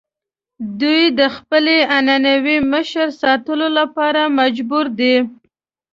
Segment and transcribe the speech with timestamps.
[0.81, 5.15] دوی د خپلې عنعنوي مشرۍ ساتلو لپاره مجبور دي.